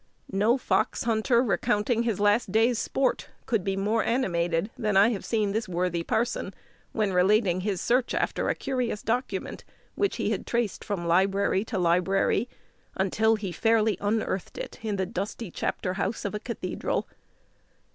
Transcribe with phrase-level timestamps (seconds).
[0.31, 5.23] No fox hunter, recounting his last day's sport, could be more animated than I have
[5.23, 6.55] seen the worthy parson,
[6.91, 11.77] when relating his search after a curious document, which he had traced from library to
[11.77, 12.49] library,
[12.95, 17.07] until he fairly unearthed it in the dusty chapter house of a cathedral.